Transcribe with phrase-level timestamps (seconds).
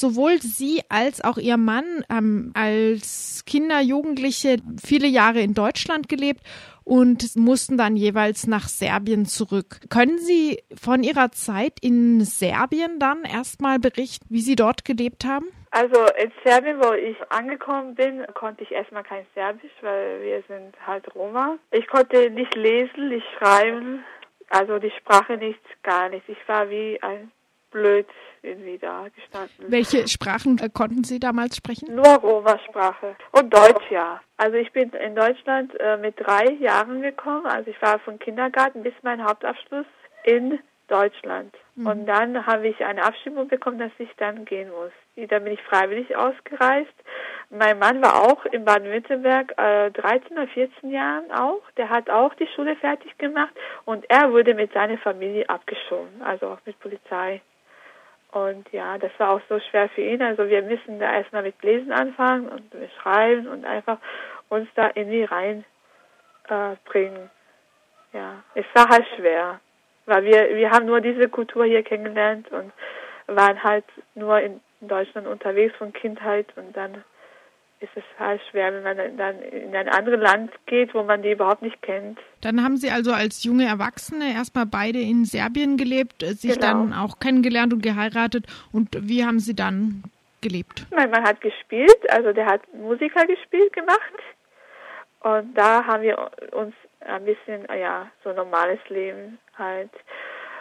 [0.00, 6.40] sowohl Sie als auch Ihr Mann haben als Kinder, Jugendliche viele Jahre in Deutschland gelebt
[6.84, 9.80] und mussten dann jeweils nach Serbien zurück.
[9.90, 15.46] Können Sie von Ihrer Zeit in Serbien dann erstmal berichten, wie Sie dort gelebt haben?
[15.72, 20.74] Also in Serbien, wo ich angekommen bin, konnte ich erstmal kein Serbisch, weil wir sind
[20.86, 21.58] halt Roma.
[21.72, 24.04] Ich konnte nicht lesen, nicht schreiben,
[24.48, 26.28] also die Sprache nicht, gar nicht.
[26.28, 27.30] Ich war wie ein
[27.70, 28.06] blöd
[28.42, 29.66] irgendwie da gestanden.
[29.68, 31.94] Welche Sprachen äh, konnten Sie damals sprechen?
[31.94, 34.20] Nur Roma-Sprache und Deutsch, ja.
[34.36, 37.46] Also ich bin in Deutschland äh, mit drei Jahren gekommen.
[37.46, 39.86] Also ich war vom Kindergarten bis mein Hauptabschluss
[40.24, 41.54] in Deutschland.
[41.74, 41.86] Mhm.
[41.86, 44.92] Und dann habe ich eine Abstimmung bekommen, dass ich dann gehen muss.
[45.28, 46.92] Dann bin ich freiwillig ausgereist.
[47.50, 51.62] Mein Mann war auch in Baden-Württemberg äh, 13 oder 14 Jahren auch.
[51.76, 53.54] Der hat auch die Schule fertig gemacht
[53.84, 57.40] und er wurde mit seiner Familie abgeschoben, also auch mit Polizei.
[58.36, 60.20] Und ja, das war auch so schwer für ihn.
[60.20, 63.96] Also wir müssen da erstmal mit Lesen anfangen und mit Schreiben und einfach
[64.50, 65.64] uns da irgendwie reinbringen.
[68.12, 69.58] Äh, ja, es war halt schwer,
[70.04, 72.72] weil wir wir haben nur diese Kultur hier kennengelernt und
[73.26, 77.04] waren halt nur in Deutschland unterwegs von Kindheit und dann
[77.80, 81.32] ist es halt schwer, wenn man dann in ein anderes Land geht, wo man die
[81.32, 82.18] überhaupt nicht kennt.
[82.40, 86.66] Dann haben Sie also als junge Erwachsene erstmal beide in Serbien gelebt, äh, sich genau.
[86.66, 88.46] dann auch kennengelernt und geheiratet.
[88.72, 90.02] Und wie haben Sie dann
[90.40, 90.86] gelebt?
[90.90, 94.00] Mein Mann hat gespielt, also der hat Musiker gespielt gemacht.
[95.20, 99.90] Und da haben wir uns ein bisschen, ja, so normales Leben halt.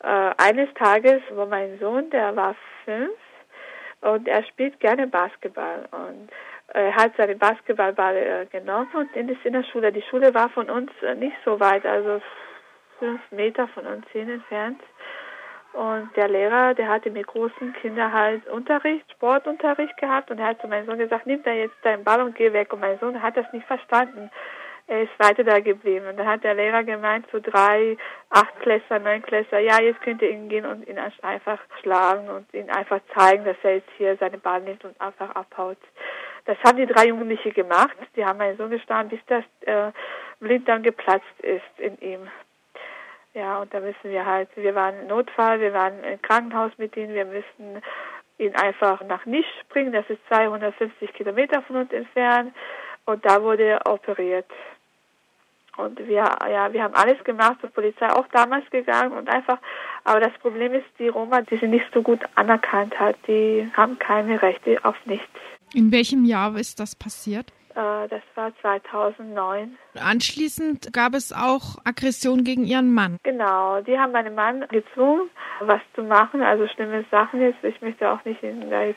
[0.00, 3.12] Äh, eines Tages, wo mein Sohn, der war fünf,
[4.00, 6.30] und er spielt gerne Basketball und
[6.74, 9.92] er hat seine Basketballball äh, genommen und in der Schule.
[9.92, 12.20] Die Schule war von uns äh, nicht so weit, also
[12.98, 14.80] fünf Meter von uns hin entfernt.
[15.72, 20.60] Und der Lehrer, der hatte mit großen Kindern halt Unterricht, Sportunterricht gehabt und er hat
[20.60, 22.72] zu meinem Sohn gesagt, nimm da jetzt deinen Ball und geh weg.
[22.72, 24.30] Und mein Sohn hat das nicht verstanden.
[24.88, 26.06] Er ist weiter da geblieben.
[26.06, 27.98] Und dann hat der Lehrer gemeint zu drei,
[28.30, 32.52] acht Klässler, neun Klässler, ja, jetzt könnt ihr ihn gehen und ihn einfach schlagen und
[32.54, 35.78] ihn einfach zeigen, dass er jetzt hier seine Ball nimmt und einfach abhaut.
[36.48, 37.94] Das haben die drei Jugendliche gemacht.
[38.16, 39.92] Die haben meinen Sohn gestanden, bis das äh,
[40.40, 42.26] Blinddarm geplatzt ist in ihm.
[43.34, 46.96] Ja, und da müssen wir halt, wir waren im Notfall, wir waren im Krankenhaus mit
[46.96, 47.82] ihnen, wir müssen
[48.38, 52.54] ihn einfach nach Nisch bringen, das ist 250 Kilometer von uns entfernt,
[53.04, 54.50] und da wurde er operiert.
[55.76, 59.58] Und wir, ja, wir haben alles gemacht, zur Polizei auch damals gegangen und einfach,
[60.02, 63.98] aber das Problem ist, die Roma, die sind nicht so gut anerkannt hat, die haben
[63.98, 65.28] keine Rechte auf nichts.
[65.74, 67.52] In welchem Jahr ist das passiert?
[67.74, 69.78] Äh, das war 2009.
[70.00, 73.18] Anschließend gab es auch Aggression gegen ihren Mann.
[73.22, 75.30] Genau, die haben meinen Mann gezwungen,
[75.60, 77.62] was zu machen, also schlimme Sachen jetzt.
[77.62, 78.40] Ich möchte auch nicht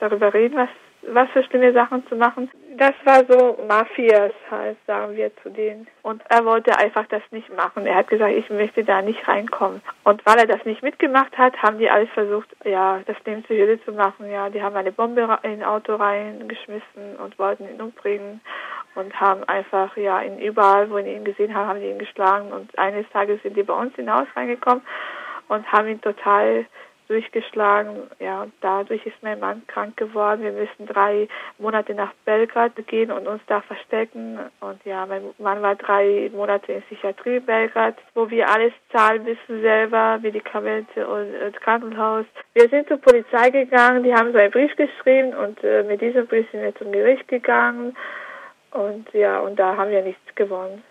[0.00, 0.68] darüber reden, was
[1.08, 2.50] was für schlimme Sachen zu machen.
[2.76, 5.86] Das war so Mafias halt, sagen wir zu denen.
[6.02, 7.86] Und er wollte einfach das nicht machen.
[7.86, 9.82] Er hat gesagt, ich möchte da nicht reinkommen.
[10.04, 13.54] Und weil er das nicht mitgemacht hat, haben die alles versucht, ja, das dem zu
[13.54, 14.30] Hülle zu machen.
[14.30, 18.40] Ja, die haben eine Bombe in ein Auto reingeschmissen und wollten ihn umbringen
[18.94, 22.52] und haben einfach, ja, in überall, wo sie ihn gesehen haben, haben die ihn geschlagen.
[22.52, 24.82] Und eines Tages sind die bei uns hinaus reingekommen
[25.48, 26.66] und haben ihn total
[27.08, 28.10] durchgeschlagen.
[28.18, 30.42] Ja, dadurch ist mein Mann krank geworden.
[30.42, 34.38] Wir müssen drei Monate nach Belgrad gehen und uns da verstecken.
[34.60, 39.60] Und ja, mein Mann war drei Monate in Psychiatrie Belgrad, wo wir alles zahlen müssen
[39.62, 42.26] selber, Medikamente und äh, Krankenhaus.
[42.54, 46.26] Wir sind zur Polizei gegangen, die haben so einen Brief geschrieben und äh, mit diesem
[46.26, 47.96] Brief sind wir zum Gericht gegangen.
[48.72, 50.82] Und ja, und da haben wir nichts gewonnen.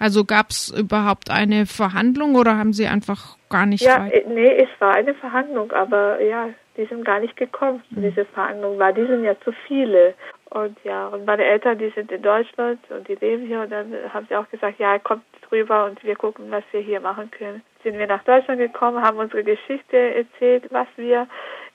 [0.00, 4.28] Also gab es überhaupt eine Verhandlung oder haben Sie einfach gar nicht Ja, weit?
[4.28, 8.10] Nee, es war eine Verhandlung, aber ja, die sind gar nicht gekommen zu mhm.
[8.10, 10.14] dieser Verhandlung, weil die sind ja zu viele.
[10.50, 13.92] Und ja, und meine Eltern, die sind in Deutschland und die leben hier und dann
[14.12, 17.62] haben sie auch gesagt, ja, kommt rüber und wir gucken, was wir hier machen können.
[17.82, 21.26] Sind wir nach Deutschland gekommen, haben unsere Geschichte erzählt, was wir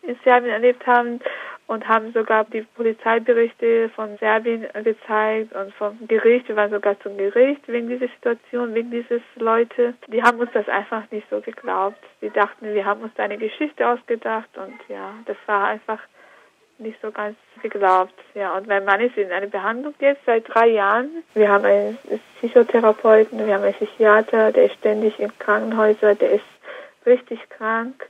[0.03, 1.19] in Serbien erlebt haben
[1.68, 6.47] und haben sogar die Polizeiberichte von Serbien gezeigt und vom Gericht.
[6.50, 9.94] Wir waren sogar zum Gericht wegen dieser Situation, wegen dieses Leute.
[10.08, 11.97] Die haben uns das einfach nicht so geglaubt.
[12.22, 16.00] Die dachten, wir haben uns eine Geschichte ausgedacht und ja, das war einfach
[16.79, 18.14] nicht so ganz geglaubt.
[18.34, 21.23] Ja, und mein Mann ist in einer Behandlung jetzt seit drei Jahren.
[21.34, 21.97] Wir haben einen
[22.38, 26.46] Psychotherapeuten, wir haben einen Psychiater, der ist ständig in Krankenhäusern, der ist
[27.05, 28.09] richtig krank.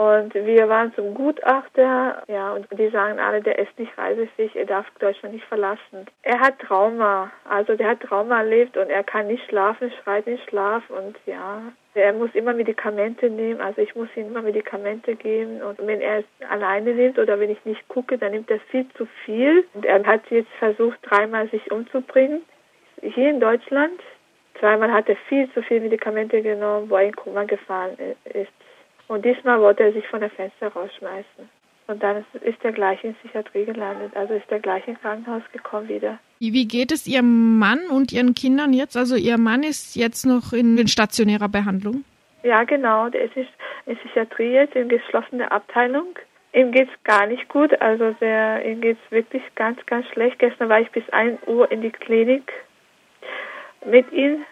[0.00, 4.64] Und wir waren zum Gutachter, ja, und die sagen alle, der ist nicht reisefähig, er
[4.64, 6.06] darf Deutschland nicht verlassen.
[6.22, 10.42] Er hat Trauma, also der hat Trauma erlebt und er kann nicht schlafen, schreit nicht
[10.48, 11.60] Schlaf und ja,
[11.92, 16.20] er muss immer Medikamente nehmen, also ich muss ihm immer Medikamente geben und wenn er
[16.20, 19.66] es alleine nimmt oder wenn ich nicht gucke, dann nimmt er viel zu viel.
[19.74, 22.40] Und er hat jetzt versucht, dreimal sich umzubringen,
[23.02, 24.00] hier in Deutschland.
[24.60, 28.50] Zweimal hat er viel zu viel Medikamente genommen, wo er in Koma gefahren ist.
[29.10, 31.48] Und diesmal wollte er sich von der Fenster rausschmeißen.
[31.88, 34.12] Und dann ist er gleich in Psychiatrie gelandet.
[34.14, 36.20] Also ist er gleich ins Krankenhaus gekommen wieder.
[36.38, 38.96] Wie geht es Ihrem Mann und Ihren Kindern jetzt?
[38.96, 42.04] Also Ihr Mann ist jetzt noch in, in stationärer Behandlung?
[42.44, 43.08] Ja, genau.
[43.08, 43.36] Der ist
[43.86, 46.16] in Psychiatrie jetzt in geschlossener Abteilung.
[46.52, 47.72] Ihm geht's gar nicht gut.
[47.80, 50.38] Also der, ihm geht's wirklich ganz, ganz schlecht.
[50.38, 52.52] Gestern war ich bis 1 Uhr in die Klinik
[53.84, 54.44] mit ihm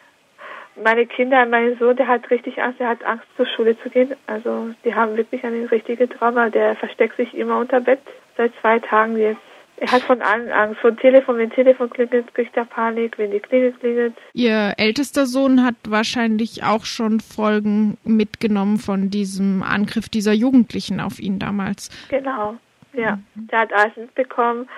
[0.82, 4.14] meine Kinder, mein Sohn, der hat richtig Angst, der hat Angst zur Schule zu gehen.
[4.26, 6.50] Also die haben wirklich eine richtige Trauma.
[6.50, 8.00] Der versteckt sich immer unter Bett
[8.36, 9.40] seit zwei Tagen jetzt.
[9.80, 10.80] Er hat von allen Angst.
[10.80, 14.14] Von Telefon, wenn Telefon klingelt, kriegt er Panik, wenn die Klingel klingelt.
[14.32, 21.20] Ihr ältester Sohn hat wahrscheinlich auch schon Folgen mitgenommen von diesem Angriff dieser Jugendlichen auf
[21.20, 21.90] ihn damals.
[22.08, 22.56] Genau,
[22.92, 23.18] ja.
[23.34, 23.46] Mhm.
[23.48, 24.68] Der hat alles mitbekommen.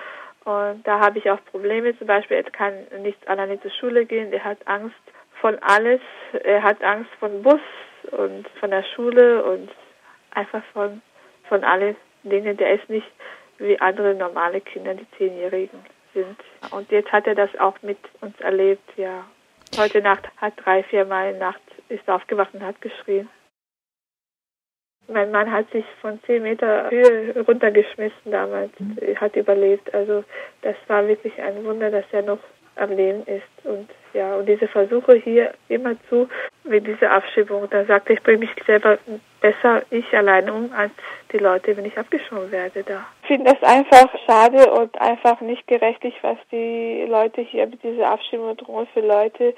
[0.43, 1.97] Und da habe ich auch Probleme.
[1.97, 4.31] Zum Beispiel, er kann nicht alleine zur Schule gehen.
[4.31, 4.95] Der hat Angst
[5.41, 5.99] von alles.
[6.43, 7.59] Er hat Angst von Bus
[8.11, 9.69] und von der Schule und
[10.31, 11.01] einfach von,
[11.49, 12.55] von allen Dingen.
[12.55, 13.07] Der ist nicht
[13.57, 15.79] wie andere normale Kinder, die Zehnjährigen
[16.13, 16.37] sind.
[16.71, 19.25] Und jetzt hat er das auch mit uns erlebt, ja.
[19.77, 23.29] Heute Nacht hat drei, vier Mal Nacht ist aufgewacht und hat geschrien.
[25.07, 28.71] Mein Mann hat sich von zehn Meter Höhe runtergeschmissen damals,
[29.15, 29.93] hat überlebt.
[29.93, 30.23] Also
[30.61, 32.39] das war wirklich ein Wunder, dass er noch
[32.81, 33.65] am Leben ist.
[33.65, 36.27] Und ja, und diese Versuche hier immer zu,
[36.63, 38.97] mit dieser Abschiebung, da sagte ich, bringe mich selber
[39.39, 40.91] besser ich alleine um, als
[41.31, 43.05] die Leute, wenn ich abgeschoben werde da.
[43.23, 48.09] Ich finde das einfach schade und einfach nicht gerechtig, was die Leute hier mit dieser
[48.09, 49.53] Abschiebung drohen für Leute,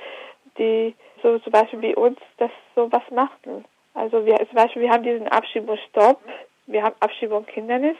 [0.57, 3.65] die so zum Beispiel wie uns das so was machten.
[3.93, 6.19] Also wir zum Beispiel, wir haben diesen Abschiebungsstopp,
[6.67, 7.97] wir haben Abschiebung Kindernis.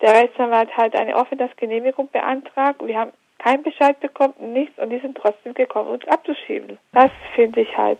[0.00, 2.80] Der Rechtsanwalt hat eine Aufenthaltsgenehmigung beantragt.
[2.84, 6.78] Wir haben kein Bescheid bekommt, nichts und die sind trotzdem gekommen, uns abzuschieben.
[6.92, 7.98] Das finde ich halt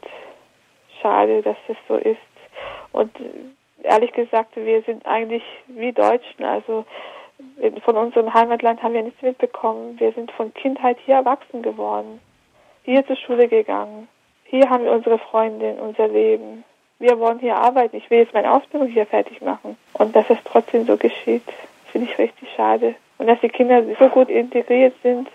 [1.00, 2.18] schade, dass das so ist.
[2.92, 3.12] Und
[3.82, 6.84] ehrlich gesagt, wir sind eigentlich wie Deutschen, also
[7.84, 10.00] von unserem Heimatland haben wir nichts mitbekommen.
[10.00, 12.20] Wir sind von Kindheit hier erwachsen geworden,
[12.84, 14.08] hier zur Schule gegangen.
[14.44, 16.64] Hier haben wir unsere Freundin, unser Leben.
[16.98, 17.96] Wir wollen hier arbeiten.
[17.96, 19.76] Ich will jetzt meine Ausbildung hier fertig machen.
[19.94, 21.42] Und dass es trotzdem so geschieht,
[21.92, 22.94] finde ich richtig schade.
[23.18, 25.28] Und dass die Kinder so gut integriert sind,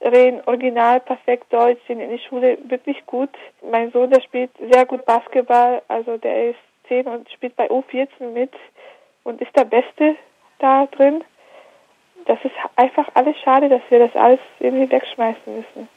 [0.00, 3.30] reden original perfekt Deutsch, sind in der Schule wirklich gut.
[3.70, 6.58] Mein Sohn, der spielt sehr gut Basketball, also der ist
[6.88, 8.52] 10 und spielt bei U14 mit
[9.22, 10.16] und ist der Beste
[10.58, 11.24] da drin.
[12.26, 15.88] Das ist einfach alles schade, dass wir das alles irgendwie wegschmeißen müssen.